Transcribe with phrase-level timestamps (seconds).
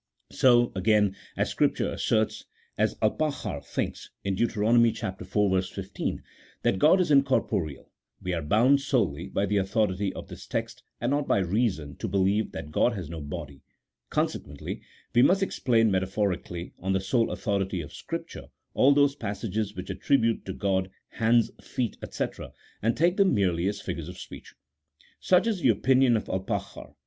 [0.31, 4.57] So, again, as Scripture asserts (as Alpakhar thinks) in Deut.
[5.61, 5.67] iv.
[5.69, 6.23] 15,
[6.63, 11.11] that God is incorporeal, we are bound, solelv by the authority of this text, and
[11.11, 13.61] not by reason, to believe that God has no body:
[14.09, 14.81] consequently
[15.13, 20.45] we must explain metaphorically, on the sole authority of Scripture, all those passages which attribute
[20.45, 22.25] to G od hands, feet, &c,
[22.81, 24.55] and take them merely as figures of speech.
[25.19, 26.95] Such is the opinion of Alpakhar.